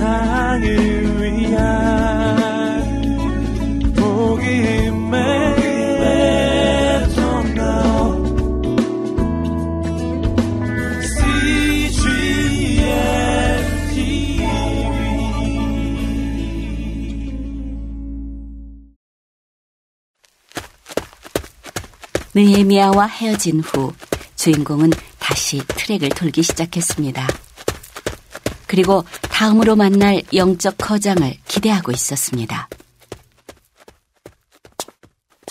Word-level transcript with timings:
세상을 0.00 1.20
위한 1.20 1.60
복음의 3.94 5.20
느헤미야와 22.32 23.04
헤어진 23.06 23.60
후 23.60 23.92
주인공은 24.36 24.90
다시 25.18 25.58
트랙을 25.58 26.08
돌기 26.10 26.42
시작했습니다. 26.42 27.28
그리고 28.66 29.04
다음으로 29.40 29.74
만날 29.74 30.20
영적 30.34 30.76
거장을 30.76 31.34
기대하고 31.48 31.92
있었습니다. 31.92 32.68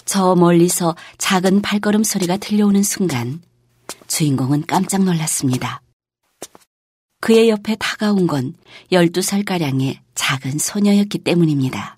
저 0.06 0.36
멀리서 0.36 0.96
작은 1.18 1.64
발걸음 1.64 2.04
소리가 2.04 2.38
들려오는 2.38 2.84
순간 2.84 3.42
주인공은 4.06 4.68
깜짝 4.68 5.04
놀랐습니다. 5.04 5.82
그의 7.20 7.50
옆에 7.50 7.78
다가온 7.80 8.28
건 8.28 8.54
12살가량의 8.92 9.98
작은 10.14 10.60
소녀였기 10.60 11.24
때문입니다. 11.24 11.98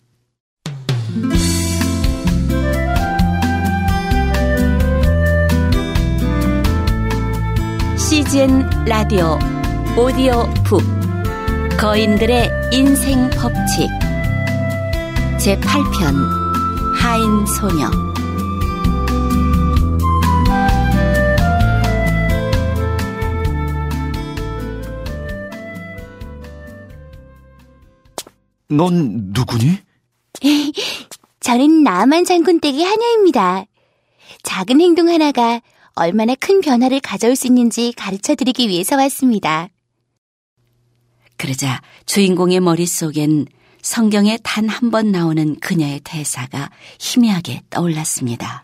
CGN 7.97 8.85
라디오 8.85 9.37
오디오 9.97 10.45
북 10.63 11.00
거인들의 11.81 12.69
인생 12.73 13.27
법칙 13.31 13.89
제8편 15.39 16.13
하인 16.95 17.45
소녀 17.47 17.89
넌 28.69 29.31
누구니? 29.33 29.79
저는 31.39 31.81
나만 31.81 32.25
장군 32.25 32.59
댁의 32.59 32.83
하녀입니다. 32.83 33.65
작은 34.43 34.79
행동 34.79 35.09
하나가 35.09 35.59
얼마나 35.95 36.35
큰 36.35 36.61
변화를 36.61 36.99
가져올 36.99 37.35
수 37.35 37.47
있는지 37.47 37.91
가르쳐 37.97 38.35
드리기 38.35 38.69
위해서 38.69 38.95
왔습니다. 38.97 39.69
그러자 41.41 41.81
주인공의 42.05 42.59
머릿속엔 42.59 43.47
성경에 43.81 44.37
단 44.43 44.69
한 44.69 44.91
번 44.91 45.11
나오는 45.11 45.59
그녀의 45.59 46.01
대사가 46.03 46.69
희미하게 46.99 47.63
떠올랐습니다. 47.71 48.63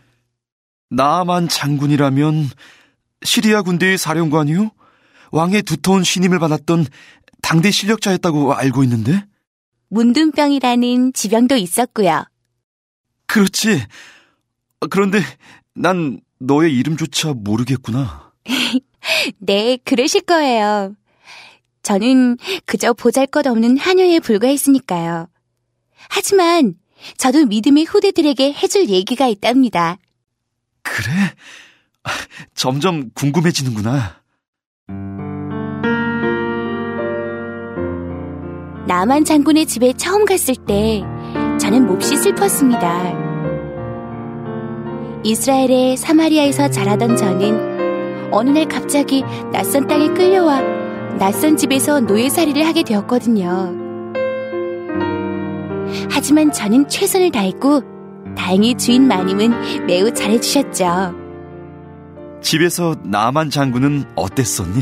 나만 0.90 1.48
장군이라면 1.48 2.48
시리아 3.24 3.62
군대의 3.62 3.98
사령관이요? 3.98 4.70
왕의 5.32 5.62
두터운 5.62 6.04
신임을 6.04 6.38
받았던 6.38 6.86
당대 7.42 7.72
실력자였다고 7.72 8.54
알고 8.54 8.84
있는데? 8.84 9.24
문둥병이라는 9.88 11.12
지병도 11.14 11.56
있었고요. 11.56 12.24
그렇지. 13.26 13.82
그런데 14.90 15.20
난 15.74 16.20
너의 16.38 16.72
이름조차 16.76 17.32
모르겠구나. 17.34 18.32
네, 19.38 19.78
그러실 19.84 20.20
거예요. 20.22 20.94
저는 21.82 22.36
그저 22.66 22.92
보잘 22.92 23.26
것 23.26 23.46
없는 23.46 23.78
하녀에 23.78 24.20
불과했으니까요. 24.20 25.28
하지만 26.08 26.74
저도 27.16 27.46
믿음의 27.46 27.84
후대들에게 27.84 28.52
해줄 28.52 28.88
얘기가 28.88 29.26
있답니다. 29.28 29.98
그래? 30.82 31.12
점점 32.54 33.10
궁금해지는구나. 33.14 34.18
나만 38.86 39.24
장군의 39.24 39.66
집에 39.66 39.92
처음 39.92 40.24
갔을 40.24 40.54
때 40.54 41.02
저는 41.60 41.86
몹시 41.86 42.16
슬펐습니다. 42.16 43.28
이스라엘의 45.24 45.96
사마리아에서 45.96 46.70
자라던 46.70 47.16
저는 47.16 48.32
어느 48.32 48.50
날 48.50 48.66
갑자기 48.66 49.22
낯선 49.52 49.86
땅에 49.86 50.08
끌려와 50.08 50.77
낯선 51.18 51.56
집에서 51.56 51.98
노예살이를 52.00 52.64
하게 52.64 52.84
되었거든요. 52.84 53.74
하지만 56.10 56.52
저는 56.52 56.88
최선을 56.88 57.32
다했고 57.32 57.82
다행히 58.36 58.76
주인 58.76 59.08
마님은 59.08 59.86
매우 59.86 60.12
잘해주셨죠. 60.14 61.14
집에서 62.40 62.94
나만 63.02 63.50
장군은 63.50 64.04
어땠었니? 64.14 64.80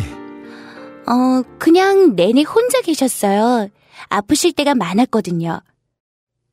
어, 1.06 1.42
그냥 1.58 2.16
내내 2.16 2.42
혼자 2.42 2.82
계셨어요. 2.82 3.68
아프실 4.08 4.52
때가 4.52 4.74
많았거든요. 4.74 5.60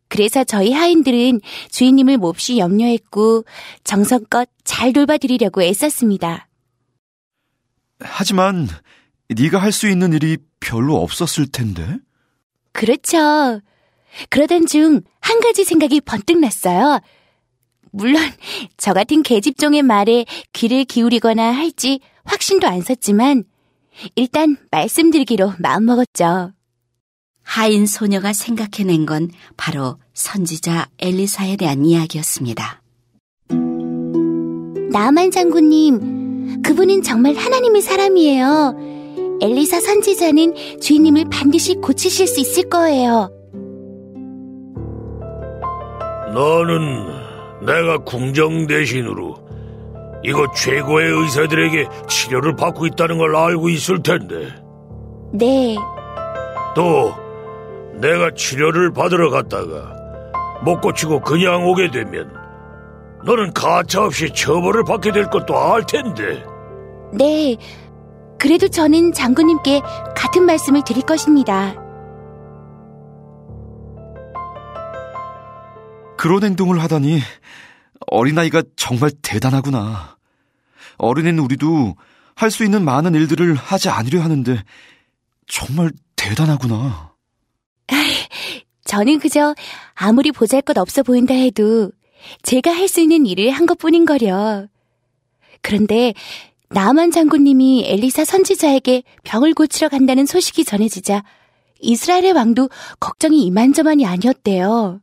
그래서 0.07 0.45
저희 0.45 0.71
하인들은 0.71 1.41
주인님을 1.71 2.19
몹시 2.19 2.57
염려했고 2.57 3.43
정성껏 3.83 4.47
잘 4.63 4.93
돌봐드리려고 4.93 5.61
애썼습니다. 5.61 6.47
하지만 7.99 8.67
네가 9.35 9.57
할 9.59 9.71
수 9.71 9.87
있는 9.89 10.13
일이 10.13 10.37
별로 10.59 11.01
없었을 11.01 11.47
텐데. 11.47 11.97
그렇죠. 12.71 13.61
그러던 14.29 14.67
중 14.67 15.01
한 15.23 15.39
가지 15.39 15.63
생각이 15.63 16.01
번뜩 16.01 16.39
났어요. 16.39 16.99
물론 17.91 18.21
저 18.77 18.93
같은 18.93 19.23
계집종의 19.23 19.81
말에 19.81 20.25
귀를 20.51 20.83
기울이거나 20.83 21.53
할지 21.53 22.01
확신도 22.25 22.67
안 22.67 22.81
섰지만 22.81 23.45
일단 24.15 24.57
말씀드리기로 24.71 25.53
마음먹었죠. 25.59 26.51
하인 27.41 27.85
소녀가 27.85 28.33
생각해낸 28.33 29.05
건 29.05 29.29
바로 29.55 29.97
선지자 30.13 30.89
엘리사에 30.99 31.55
대한 31.55 31.85
이야기였습니다. 31.85 32.81
나만 34.91 35.31
장군님, 35.31 36.61
그분은 36.63 37.01
정말 37.01 37.35
하나님의 37.35 37.81
사람이에요. 37.81 38.92
엘리사 39.41 39.79
선지자는 39.81 40.79
주인님을 40.79 41.25
반드시 41.31 41.75
고치실 41.75 42.27
수 42.27 42.39
있을 42.39 42.69
거예요. 42.69 43.29
너는 46.33 47.65
내가 47.65 47.97
궁정 47.99 48.67
대신으로 48.67 49.35
이곳 50.23 50.53
최고의 50.55 51.11
의사들에게 51.11 51.87
치료를 52.07 52.55
받고 52.55 52.85
있다는 52.87 53.17
걸 53.17 53.35
알고 53.35 53.69
있을 53.69 54.01
텐데. 54.01 54.47
네. 55.33 55.75
또 56.75 57.13
내가 57.95 58.31
치료를 58.31 58.93
받으러 58.93 59.29
갔다가 59.29 59.95
못 60.63 60.79
고치고 60.81 61.21
그냥 61.21 61.67
오게 61.67 61.91
되면 61.91 62.31
너는 63.25 63.53
가차없이 63.53 64.31
처벌을 64.33 64.83
받게 64.83 65.11
될 65.11 65.29
것도 65.29 65.57
알 65.57 65.85
텐데. 65.85 66.43
네. 67.11 67.57
그래도 68.43 68.67
저는 68.67 69.13
장군님께 69.13 69.79
같은 70.17 70.43
말씀을 70.43 70.83
드릴 70.85 71.03
것입니다. 71.03 71.75
그런 76.17 76.43
행동을 76.43 76.81
하다니 76.83 77.21
어린아이가 78.07 78.63
정말 78.75 79.11
대단하구나. 79.21 80.17
어른인 80.97 81.39
우리도 81.39 81.95
할 82.35 82.51
수 82.51 82.65
있는 82.65 82.83
많은 82.83 83.15
일들을 83.15 83.55
하지 83.55 83.87
않으려 83.87 84.21
하는데 84.21 84.61
정말 85.47 85.91
대단하구나. 86.17 87.13
저는 88.83 89.19
그저 89.19 89.55
아무리 89.93 90.33
보잘 90.33 90.61
것 90.63 90.77
없어 90.77 91.01
보인다 91.01 91.33
해도 91.33 91.91
제가 92.41 92.75
할 92.75 92.89
수 92.89 92.99
있는 92.99 93.25
일을 93.25 93.51
한 93.51 93.65
것 93.65 93.77
뿐인 93.77 94.03
거려. 94.03 94.67
그런데 95.61 96.13
나만 96.73 97.11
장군님이 97.11 97.83
엘리사 97.85 98.25
선지자에게 98.25 99.03
병을 99.23 99.53
고치러 99.53 99.89
간다는 99.89 100.25
소식이 100.25 100.65
전해지자 100.65 101.23
이스라엘의 101.79 102.31
왕도 102.31 102.69
걱정이 102.99 103.45
이만저만이 103.45 104.07
아니었대요. 104.07 104.99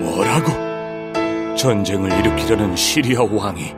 뭐라고? 0.00 1.56
전쟁을 1.56 2.10
일으키려는 2.20 2.74
시리아 2.74 3.22
왕이 3.22 3.74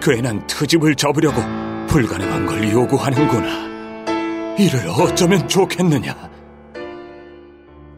괜한 0.00 0.46
트집을 0.46 0.94
잡으려고 0.94 1.40
불가능한 1.88 2.46
걸 2.46 2.70
요구하는구나. 2.70 3.72
이를 4.56 4.88
어쩌면 4.88 5.48
좋겠느냐? 5.48 6.30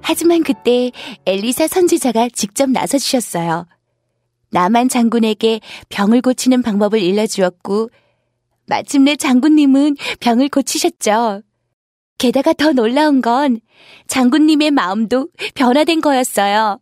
하지만 0.01 0.43
그때 0.43 0.91
엘리사 1.27 1.69
선지자가 1.69 2.29
직접 2.33 2.71
나서 2.71 2.97
주셨어요. 2.97 3.67
나만 4.55 4.89
장군에게 4.89 5.61
병을 5.89 6.23
고치는 6.23 6.63
방법을 6.63 7.01
일러주었고, 7.01 7.91
마침내 8.69 9.17
장군님은 9.17 9.97
병을 10.21 10.49
고치셨죠. 10.49 11.43
게다가 12.19 12.53
더 12.53 12.71
놀라운 12.73 13.21
건 13.21 13.61
장군님의 14.07 14.71
마음도 14.71 15.29
변화된 15.57 16.01
거였어요. 16.01 16.79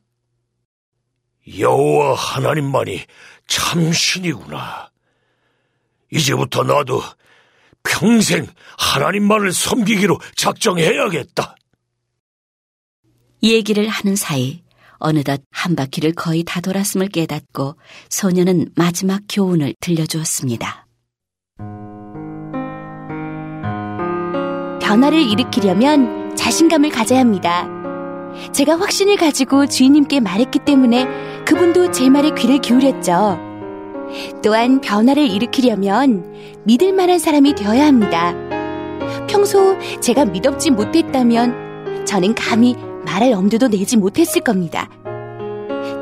여호와 1.58 2.14
하나님만이 2.14 3.00
참 3.48 3.90
신이구나. 3.90 4.90
이제부터 6.12 6.64
나도 6.64 7.00
평생 7.82 8.46
하나님만을 8.76 9.50
섬기기로 9.50 10.20
작정해야겠다. 10.36 11.56
얘기를 13.42 13.88
하는 13.88 14.14
사이 14.14 14.62
어느덧 15.02 15.42
한 15.50 15.76
바퀴를 15.76 16.12
거의 16.12 16.44
다 16.44 16.60
돌았음을 16.60 17.08
깨닫고 17.08 17.74
소녀는 18.08 18.70
마지막 18.76 19.22
교훈을 19.28 19.74
들려주었습니다. 19.80 20.86
변화를 24.80 25.22
일으키려면 25.22 26.34
자신감을 26.36 26.90
가져야 26.90 27.20
합니다. 27.20 27.66
제가 28.52 28.78
확신을 28.78 29.16
가지고 29.16 29.66
주인님께 29.66 30.20
말했기 30.20 30.60
때문에 30.60 31.06
그분도 31.44 31.90
제 31.90 32.08
말에 32.08 32.30
귀를 32.34 32.58
기울였죠. 32.58 33.38
또한 34.42 34.80
변화를 34.80 35.26
일으키려면 35.28 36.60
믿을 36.64 36.92
만한 36.92 37.18
사람이 37.18 37.54
되어야 37.54 37.86
합니다. 37.86 38.34
평소 39.28 39.78
제가 40.00 40.26
믿었지 40.26 40.70
못했다면 40.70 42.04
저는 42.04 42.34
감히 42.34 42.76
말할 43.04 43.32
엄두도 43.32 43.68
내지 43.68 43.96
못했을 43.96 44.42
겁니다. 44.42 44.88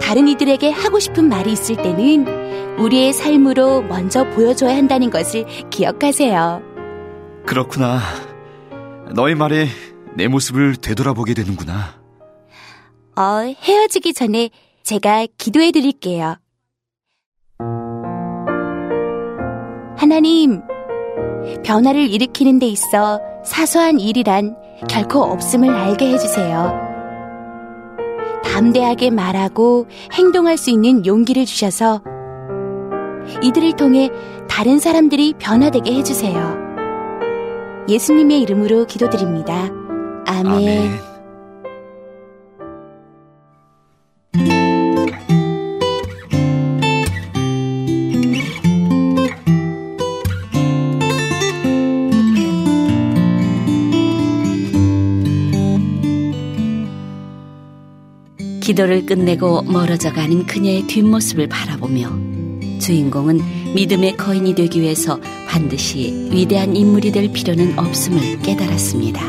다른 0.01 0.29
이들에게 0.29 0.71
하고 0.71 0.99
싶은 0.99 1.29
말이 1.29 1.53
있을 1.53 1.77
때는 1.77 2.79
우리의 2.79 3.13
삶으로 3.13 3.83
먼저 3.83 4.25
보여줘야 4.31 4.77
한다는 4.77 5.11
것을 5.11 5.45
기억하세요. 5.71 6.63
그렇구나. 7.47 8.01
너의 9.15 9.35
말에 9.35 9.67
내 10.15 10.29
모습을 10.29 10.77
되돌아보게 10.77 11.35
되는구나. 11.35 12.01
어, 13.17 13.23
헤어지기 13.63 14.15
전에 14.15 14.51
제가 14.83 15.27
기도해 15.37 15.73
드릴게요. 15.73 16.37
하나님, 19.97 20.63
변화를 21.65 22.09
일으키는 22.11 22.59
데 22.59 22.67
있어 22.67 23.21
사소한 23.45 24.01
일이란 24.01 24.57
결코 24.89 25.23
없음을 25.23 25.69
알게 25.69 26.13
해주세요. 26.13 26.90
담대하게 28.61 29.11
말하고 29.11 29.87
행동할 30.13 30.59
수 30.59 30.69
있는 30.69 31.07
용기를 31.07 31.47
주셔서 31.47 32.03
이들을 33.43 33.73
통해 33.77 34.11
다른 34.49 34.79
사람들이 34.79 35.35
변화되게 35.39 35.95
해주세요. 35.95 36.59
예수님의 37.89 38.43
이름으로 38.43 38.87
기도드립니다. 38.87 39.71
아멘. 40.27 40.47
아멘. 40.47 41.10
기도를 58.61 59.07
끝내고 59.07 59.63
멀어져 59.63 60.13
가는 60.13 60.47
그녀의 60.47 60.87
뒷모습을 60.87 61.49
바라보며 61.49 62.11
주인공은 62.79 63.75
믿음의 63.75 64.17
거인이 64.17 64.55
되기 64.55 64.81
위해서 64.81 65.21
반드시 65.49 66.29
위대한 66.31 66.77
인물이 66.77 67.13
될 67.13 67.33
필요는 67.33 67.79
없음을 67.79 68.41
깨달았습니다. 68.43 69.23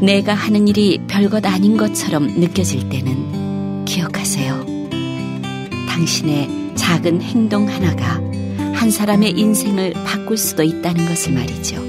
내가 0.00 0.34
하는 0.34 0.68
일이 0.68 1.00
별것 1.08 1.44
아닌 1.46 1.76
것처럼 1.76 2.26
느껴질 2.26 2.88
때는 2.88 3.84
기억하세요. 3.84 4.64
당신의 5.88 6.48
작은 6.76 7.20
행동 7.20 7.68
하나가 7.68 8.20
한 8.74 8.90
사람의 8.90 9.32
인생을 9.32 9.92
바꿀 10.04 10.36
수도 10.36 10.62
있다는 10.62 11.06
것을 11.06 11.32
말이죠. 11.32 11.87